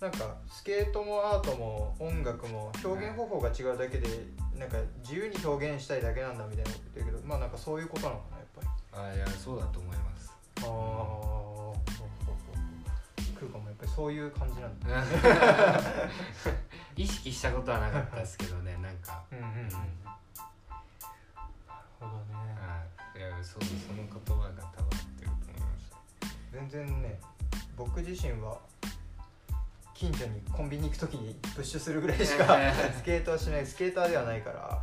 [0.00, 4.06] なんかスケートもアートも音楽も表現方法が違うだけで
[4.56, 8.68] なんか自由に表現したいだけなんだみたいなこと言ってるけどまあなんかそういうことなのかなやっぱり。
[9.10, 10.32] あいやそうだと思います。
[10.60, 10.64] ああ
[13.38, 14.86] 空間もやっぱりそういう感じなんだ。
[16.96, 19.22] 意識したことはなかったですけどねなんか。
[19.32, 19.52] うんうんうん。
[19.68, 19.74] なる
[22.00, 22.34] ほどね。
[22.34, 22.40] は
[22.84, 27.20] いいやそうその言葉が多分合ってると思います全然ね
[27.76, 28.58] 僕自身は
[29.94, 32.44] 近所にコンビニ行く時にプッシュするぐらいしか
[32.96, 34.82] スケートはしないスケーターではないからは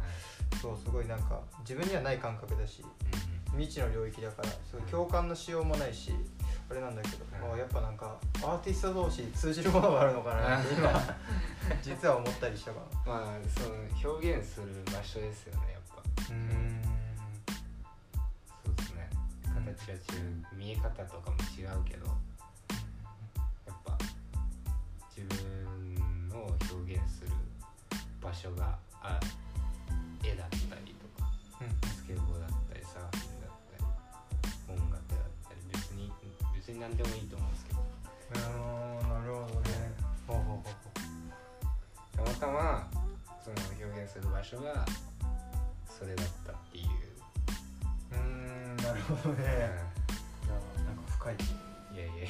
[0.53, 0.57] い。
[0.57, 2.83] そうすごいなんか自分にはない感覚だし
[3.57, 6.11] 未知の領域だからすごい共感のしようもないし
[6.69, 7.17] あれなんだけど、
[7.47, 10.91] うんあやっぱなんかアーティスト同士通じるものがあるのかなって今
[11.83, 13.13] 実は思ったりしたかな。
[13.13, 16.01] まあその表現する場所ですよねやっぱ。
[16.31, 16.64] うん
[19.75, 22.07] 形は違う見え方とかも違うけど
[23.67, 23.97] やっぱ
[25.15, 27.31] 自分を表現する
[28.21, 29.19] 場所があ
[30.23, 31.29] 絵だったりとか
[31.93, 36.11] スケボーだったりサーフィンだったり音楽だったり別に
[36.55, 37.79] 別に何でもいいと思うんですけど。
[37.79, 39.93] うんなるほどね。
[40.27, 40.57] ほうほうほう
[42.17, 42.87] ほたまたま
[43.43, 44.85] その表現する場所が
[45.87, 46.85] それだったっていう、
[48.85, 49.43] なるほどね。
[49.43, 49.67] いや
[50.85, 51.35] なんか深い。
[51.35, 52.13] いやいや。
[52.13, 52.27] いや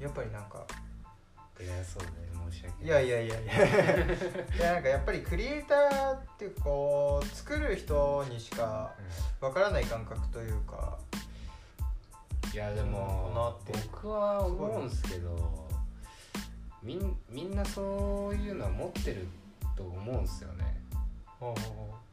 [0.00, 0.66] やっぱりなんか。
[1.60, 2.14] いやそうだね。
[2.50, 2.88] 申し訳い。
[2.88, 3.52] やいやいやいや。
[4.56, 8.92] いやなんかやっぱりクリエイターってこう作る人にしか
[9.40, 10.98] わからない感覚というか。
[12.52, 13.72] いやでなもって。
[13.92, 15.68] 僕は思うんですけど
[16.82, 19.26] みんみんなそういうのは持ってる
[19.76, 20.80] と思うんですよね。
[21.38, 22.03] ほうほうほ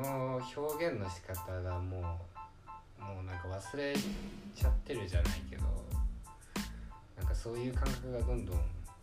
[0.00, 3.94] の表現の仕方がもうもうなんか忘れ
[4.54, 5.62] ちゃってるじゃないけど
[7.16, 8.56] なんかそういう感覚がどんどん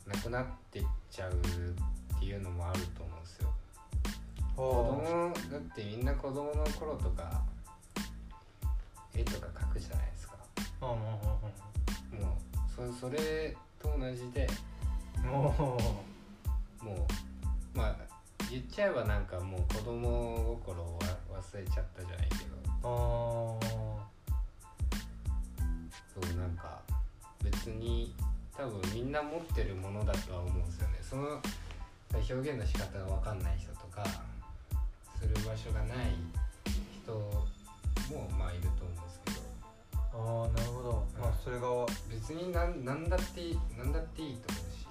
[0.06, 3.54] なくなってっちゃうっていうのもあると思うんですよ。
[4.56, 7.42] う子ほ供だってみんな子供の頃とか
[9.14, 10.36] 絵とか描くじゃないですか。
[10.82, 11.32] も
[12.88, 14.48] うそそれと同じで
[15.24, 15.78] も
[16.82, 18.07] うまあ
[18.50, 22.58] 言っちゃえばなんかもう子供心をわ忘れちゃったじゃないけど。
[22.82, 23.60] そ
[26.22, 26.82] うなんか
[27.44, 28.14] 別に
[28.56, 30.96] 多分みんな持ってるものだとは思うんですよね。
[31.02, 31.42] その
[32.14, 34.04] 表現の仕方が分かんない人とか
[35.20, 36.16] する場所がない
[37.04, 39.40] 人もまあいると思うんですけど。
[40.18, 41.22] ーあーなるほど、うん。
[41.22, 44.88] まあそれがは別になんなんだっていいなんだっていいと思うし。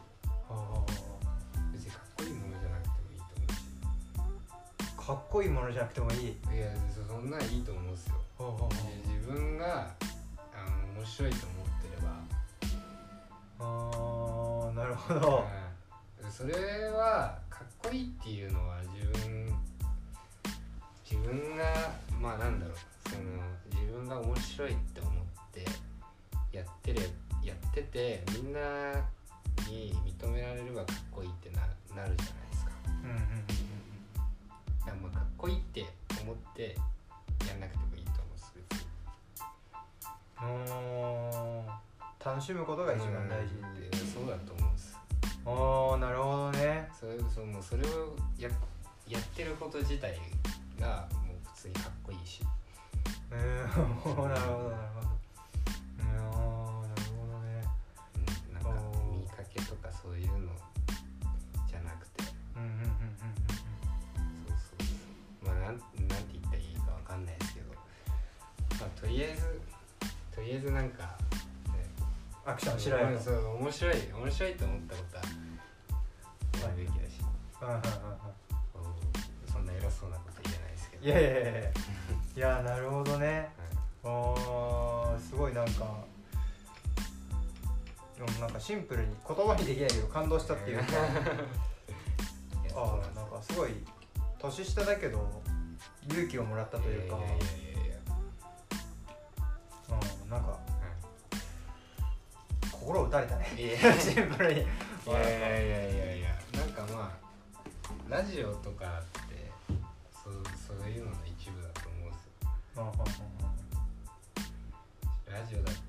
[0.49, 1.16] あ
[5.07, 6.19] かっこいいものじゃなくてもいい。
[6.19, 6.25] しい
[6.59, 8.17] やそそんなんいいと思うんですよ。
[9.07, 9.95] 自分が
[10.53, 12.11] あの面白いと思ってれば。
[13.61, 15.45] あーなるほど。
[16.23, 16.55] うんそれ
[16.89, 19.55] はかっこいいっていうのは自分
[21.09, 21.65] 自分が
[22.21, 22.77] まあなんだろう。
[23.09, 23.23] その
[23.71, 25.13] 自分が面白いって思っ
[25.53, 25.65] て
[26.51, 27.01] やってれ
[27.45, 28.61] やっててみんな
[29.69, 32.73] に認められればかっこいいってななるじゃないですか。
[33.05, 33.66] うんうん
[34.87, 35.85] いやもうかっこいいって
[36.23, 36.77] 思って
[37.49, 38.87] やんなくてもいいと思うし別に
[40.43, 40.45] う
[41.73, 41.77] ん
[42.25, 44.05] 楽しむことが一番大事って、う。
[44.05, 44.99] んそうだと思うんです。
[45.47, 46.89] ああなるほどね。
[46.99, 48.49] それそのそれをや
[49.09, 50.19] やってること自体
[50.81, 52.43] がもう普通にかっこいいし。
[53.31, 54.67] うん なるほどなるほど。
[54.69, 54.77] うんあ
[56.03, 56.83] なるほ
[57.31, 57.63] どね。
[58.17, 58.19] う
[58.51, 58.71] んなんか
[59.13, 60.35] 見かけとかそういうの
[69.17, 69.43] りあえず
[70.35, 71.09] とりあえずなんか、ね、
[72.45, 73.09] アクションしろよ。
[73.09, 75.23] うんそう面白い面白いと思ったことは
[76.63, 77.23] やるべきだし、
[79.51, 81.07] そんな偉そうなこと言えないですけど。
[81.07, 81.61] いやいやいやいや。
[81.61, 83.49] いやなるほどね。
[84.05, 86.05] うんおーすごいなんか
[88.17, 90.85] でもなんかシンプルに言葉にできないけど感動したっていうか。
[92.77, 93.71] ああなんかすごい
[94.39, 95.43] 年下だけど
[96.11, 97.19] 勇気をもらったというか
[100.27, 100.59] いやいやいやうんなんか
[102.73, 103.47] 心打たれたね。
[103.57, 103.67] いや。
[103.67, 104.61] い やシンプルに。
[104.61, 104.65] い
[105.09, 105.29] やいや
[105.61, 106.35] いやいやいや。
[106.53, 107.17] なんかまあ
[108.09, 109.51] ラジオとかって
[110.23, 112.33] そうそういうのの一部だと思うんですよ。
[112.77, 112.87] うん
[115.33, 115.81] ラジオだって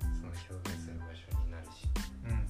[0.00, 1.12] その表現する場所
[1.44, 1.86] になるし。
[2.24, 2.44] うんうんうんうん。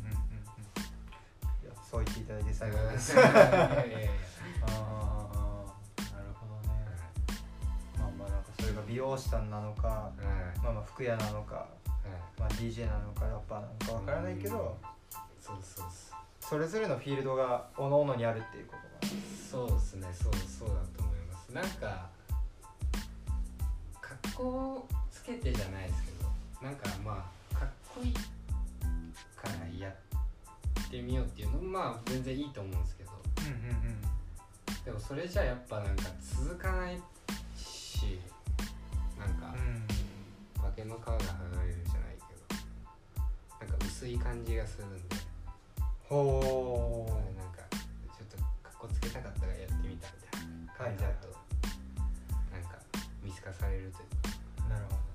[1.63, 3.13] いやそう言っていただいて最後です。
[3.15, 3.41] いやいや
[4.01, 4.11] いや
[8.87, 10.13] 美容師さんなのかは
[10.57, 14.77] いまあまあ服屋なのか、はいまあ、DJ なのかラッパーなのかわからないけど
[15.41, 16.15] そうそうそう。
[16.41, 19.15] それぞれのフィールドが各々にあるっていうことが
[19.51, 20.09] そうですね。
[20.13, 21.53] そうそうだと思います。
[21.55, 22.09] なんか
[24.01, 26.29] 格好つけてじゃないですけど
[26.63, 28.21] なんかまあかっこいいか
[29.49, 33.11] らやってみようっていうのもまあ全然いいと思うんですけど。
[33.39, 34.85] うんうん。
[34.85, 37.01] でもそれじゃやっぱなんか続かない
[37.57, 38.21] し
[40.75, 42.51] 化けの皮が剥がれるじゃないけど
[43.61, 45.17] なんか薄い感じがするんで
[46.03, 51.31] ほなんかちょっとかっこつけたかったからやってみたみたいな感じだと、
[52.51, 52.79] なんか
[53.23, 54.09] 見透かされるという
[54.67, 55.07] うなるほどね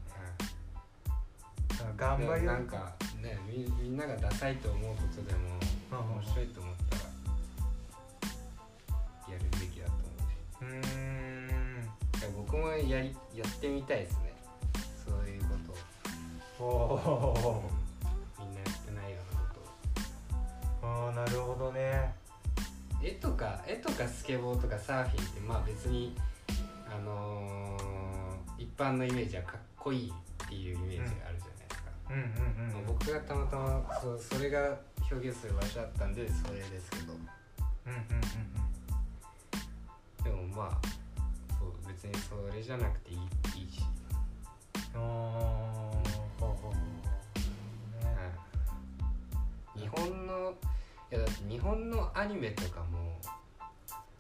[1.76, 5.60] か、頑張りをなんかねみみんながダサいと思うことでも
[5.92, 7.02] うん面白いと思ったら
[9.36, 14.29] やるべきだと思うしうーん僕もやりやってみたいですね
[16.60, 19.60] みんなやってないようなこ
[20.82, 20.88] と。
[20.88, 22.14] ああなるほどね。
[23.02, 26.16] 絵とか絵とかスケボーとかサーフィンってまあ別に
[26.94, 31.38] あのー一般のイメージはかっこいいっていうイメージがあるじゃない
[31.70, 34.78] ですか、うんうんまあ僕がたまたまそそれが
[35.10, 37.14] 表現する場所だったんでそれですけど。
[37.14, 38.50] うんうんうん
[40.22, 40.88] でもまあ
[41.58, 43.18] そう別にそれじゃなくていい
[43.62, 43.82] いいし、
[44.94, 45.99] うんおー
[46.40, 46.80] ほうほうほうね
[48.16, 48.22] は
[49.78, 50.54] い日本の
[51.12, 53.20] いやだって日本のアニメとかも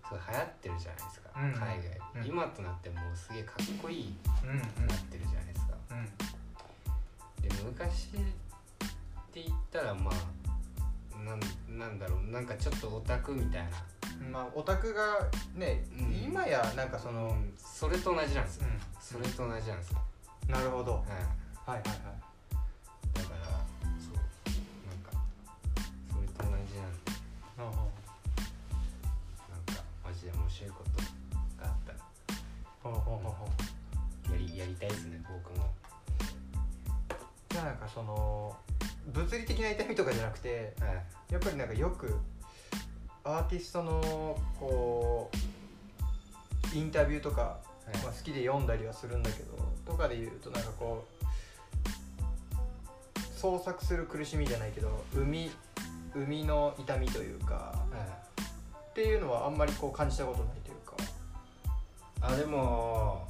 [0.09, 1.51] そう流行ってるじゃないですか、うん。
[1.53, 2.27] 海外、うん。
[2.27, 4.49] 今となってもうすげえかっこいいうん。
[4.49, 4.57] うん。
[4.87, 7.47] なってるじゃないですか、うん。
[7.47, 8.09] で昔っ
[9.31, 11.39] て言ったらまあなん
[11.77, 13.69] なんだろうなんかちょっとオタクみたいな、
[14.31, 16.23] まあオタクがね、うん。
[16.23, 17.53] 今やなんかその、うん。
[17.57, 19.99] それと同じなんですよ、うそれと同じなんですよ、
[20.47, 20.93] ん、なるほど。
[20.93, 21.03] はい、
[21.69, 21.97] はいはいはい。
[23.13, 23.45] だから
[24.01, 24.17] そう
[24.89, 25.13] なんか
[26.09, 26.73] それと同じなんで
[27.59, 30.89] うんうんなんかマジで面白いこと
[31.61, 31.99] があったら
[32.81, 33.45] ほうほうほうほ
[34.29, 35.69] うやりやりたいですね僕も。
[37.49, 38.55] じゃあなんかその
[39.13, 41.33] 物理的な痛みとかじゃなくてはい。
[41.33, 42.17] やっぱりなんかよく
[43.23, 45.29] アーティストのこ
[46.73, 47.59] うインタビューとか、は
[47.93, 47.97] い。
[47.99, 49.53] まあ、好きで読んだりはするんだけど
[49.85, 51.25] とかで言うとなんかこう
[53.39, 55.49] 創作する苦しみじゃないけど生み
[56.13, 57.53] 生みの痛みというか
[57.89, 58.41] はい
[58.89, 60.97] っていうのはあんまりこう感じたことないというか。
[62.21, 63.25] あでも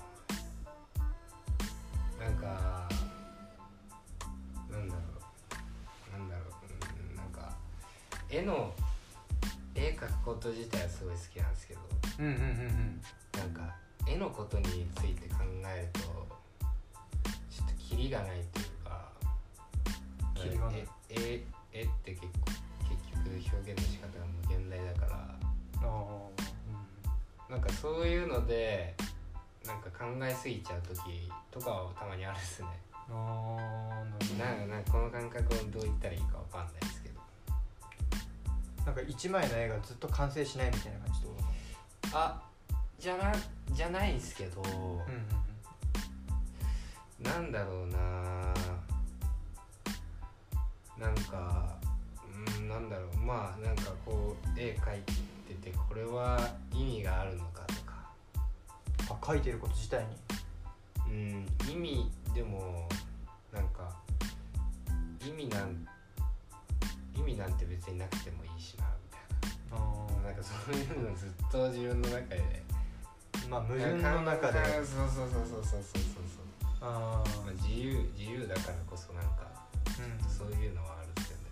[2.19, 2.89] なんか
[4.71, 5.01] なんだろ
[6.09, 7.55] うなんだろううんなんか
[8.31, 8.73] 絵の
[9.75, 11.81] 絵描くこと自体はすごい好きなんですけど
[12.17, 13.01] うんうんうんうん。
[13.37, 13.75] なんか
[14.07, 15.35] 絵のことについて考
[15.67, 16.07] えると
[17.47, 18.68] ちょっとキリがないという
[20.39, 22.29] かキリがないえ絵絵って結構
[22.87, 25.29] 結局表現の仕方が無限大だから。
[25.81, 26.29] あ
[27.49, 28.93] なんかそういうので
[29.65, 32.67] なんか考えすぎちゃう時とかはたまにあるっすね。
[33.09, 34.67] ーあーなるほど。
[34.67, 37.19] なんこの感覚をどう言ったらいいかわかんないですけど。
[38.85, 41.33] なんか一枚の絵がずっと完成しないみたいな感じってこ
[42.11, 42.41] とあ
[42.99, 43.33] じゃな
[43.71, 45.03] じゃないんすけど、うんうん
[47.19, 48.53] なんだろうな
[50.99, 51.77] なんか
[52.57, 53.17] うんなんだろう。
[53.17, 55.01] まあなんかこう絵描い
[55.47, 56.39] ててこれは
[56.73, 58.09] 意味があるのかとか。
[59.09, 60.15] あ書いてること自体に？
[61.07, 62.87] うん意味でも
[63.51, 63.95] なんか
[65.25, 65.87] 意味なん
[67.15, 69.21] 意味なんて別になくてもいいしなみたい
[69.71, 72.63] あななんかそういうのずっと自分の中で。
[73.49, 74.63] まあ矛盾の中で。
[74.75, 75.83] そうそうそうそうそうそうそうそう。
[76.81, 77.41] あー。
[77.45, 79.48] まあ、自由自由だからこそなんか
[79.99, 80.29] うん。
[80.29, 81.43] そういうのはあるんですよね。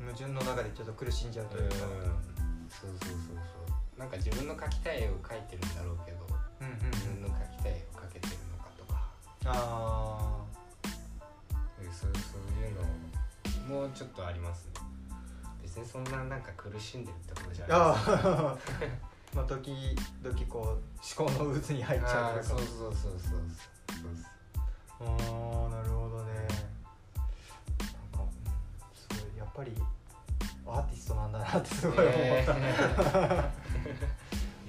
[0.00, 3.42] 矛盾の中でちょっと苦しんじゃうとうんいうかそうそうそうそ
[3.96, 3.98] う。
[3.98, 6.26] なんか自分の描きたい絵を描いてるんだろうけど
[6.60, 9.02] うんうん自分の描きたい絵を描けてるのかとか。
[9.46, 10.38] あ
[11.92, 14.72] そうそういうのもうちょっとありますね。
[15.62, 17.78] 別にそんななんか苦しんでるってことじゃーない。
[17.80, 19.36] あー。
[19.36, 22.44] まあ時々こう思考の渦に入っちゃうとか。
[22.44, 23.20] そうそうそうそう。
[23.20, 23.40] そう
[24.14, 24.26] です。
[25.00, 26.01] あーなるほど
[29.54, 29.72] ぱり
[30.66, 33.50] アーティストなんだなってすごい思った、えー。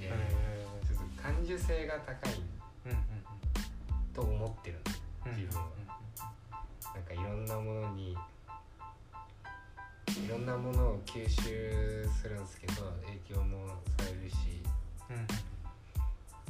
[0.00, 2.32] えちょっと感受性が高い
[4.12, 4.78] と思ってる
[5.26, 5.68] 自分は
[6.94, 8.16] なんかいろんなものにい
[10.28, 14.62] ろんなものを吸収するんですけど影響もされるし
[15.10, 15.26] うんうん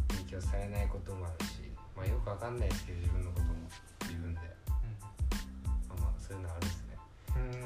[0.09, 3.55] 影響されないこともあるしまあよくわかんないですけど自分のことも
[4.03, 4.41] 自分で。
[4.67, 6.84] あまあそういうのあるんですね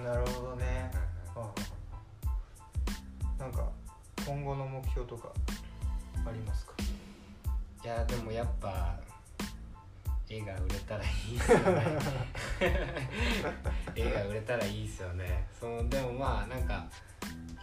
[0.05, 0.91] なるほどね。
[1.37, 1.55] ああ。
[3.43, 3.68] なんか
[4.26, 5.33] 今後の目標とか
[6.26, 6.72] ありますか？
[7.85, 8.99] いやでもやっぱ
[10.29, 11.99] 絵が売れたらいいですよね。
[13.95, 15.47] 絵が売れたらいいで すよね。
[15.59, 16.87] そのでもまあなんか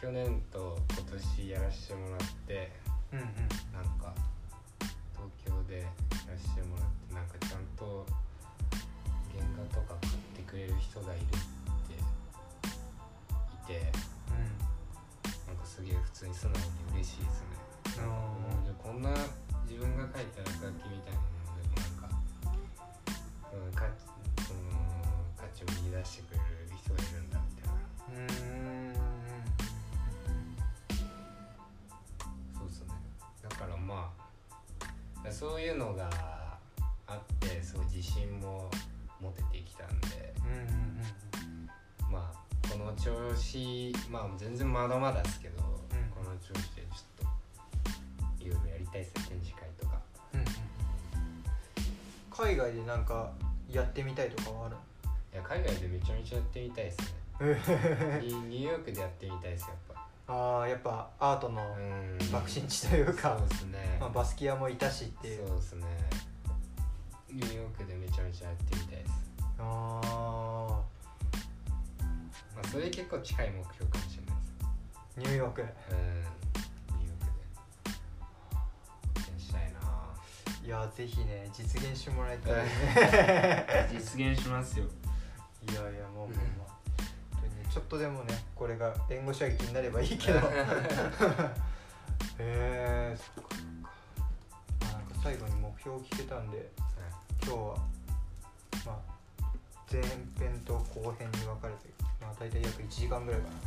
[0.01, 2.71] 去年と今年やらせてもらって
[3.11, 3.25] うんうん。
[3.73, 4.13] なんか
[5.13, 5.87] 東京でや
[6.31, 8.05] らせてもらってなんかちゃんと
[9.33, 11.27] 原画とか買ってくれる人がいるっ
[13.65, 13.81] ていて
[15.47, 16.61] なんかすげえ普通に素直に
[16.93, 17.47] 嬉しいですね。
[18.81, 19.09] こんな
[19.67, 21.24] 自分が描いた楽器みたいな
[44.15, 45.61] まあ全然まだまだですけど、ん。
[45.61, 47.27] この調子でちょっ
[48.39, 49.99] といろいろやりたいですね展示会とか。
[50.33, 50.45] うんうん
[52.31, 53.31] 海外でなんか
[53.71, 54.75] やってみたいとかはある
[55.31, 57.05] いや海外でめちゃめちゃやってみたいですね。
[57.39, 59.71] のニニューヨークでやってみたいですやっ
[60.27, 60.33] ぱ。
[60.33, 62.31] ああやっぱアートのうん。
[62.31, 65.47] 爆心地というかそう、ですね、まあ、バスキアもいたしっていう。
[65.47, 65.85] そうですね。
[67.31, 69.11] ニューヨークでめちゃめちゃやってみたいです。
[69.59, 70.34] あまあ
[72.75, 74.65] それ結構近い目標かもしれないです。
[74.65, 75.61] あニューヨーク。
[75.61, 75.67] うん。
[75.67, 77.25] ニューヨーク
[79.15, 79.23] で。
[79.23, 79.79] 展したいな
[80.61, 82.53] いやぜひね実現してもらいたい。
[82.53, 84.87] ね 実現しますよ。
[85.71, 86.35] いやいやもうもうもう
[87.31, 90.39] 本当にねちょっとでもねこれが援護射撃になればいいけど。
[92.37, 93.89] へえそっかそっか、
[94.81, 96.69] まあ、なんか最後に目標を聞けたんで
[97.41, 97.77] 今日は
[98.85, 99.14] まあ
[99.91, 100.01] 前
[100.39, 103.53] 編と後編に分かれてまあ大体約1時間ぐらいかな。
[103.53, 103.61] うん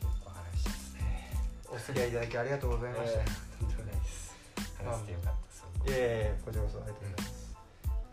[0.00, 1.32] 結構話してますね
[1.68, 3.26] お付き合いいただきありがとうございました、えー
[3.58, 4.34] とんでもないです。
[4.78, 7.56] 話してよかったですいえいえこちらこそありがとうございます、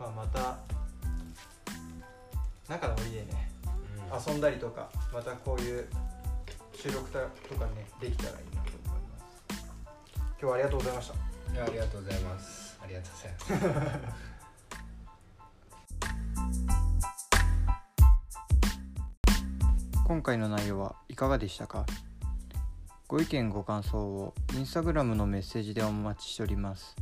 [0.00, 0.58] まあ、また
[2.68, 3.50] 中の森でね
[4.12, 5.86] うん遊んだりとかまたこういう
[6.74, 9.64] 収録とかねできたらいいなと思います。
[10.38, 11.14] 今日はありがとうございました。
[11.54, 12.78] いやありがとうございます。
[12.82, 14.33] ありがとうございます
[20.06, 21.86] 今回の内容はいかがでしたか？
[23.08, 26.94] ご意見ご感想を instagram のメッセージでお待ちしております。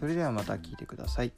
[0.00, 1.32] それではまた聞いてください。